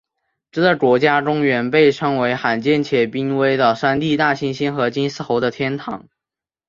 [0.51, 6.09] 这个国家公园被称为罕见且濒危的山地大猩猩和金丝猴的天堂。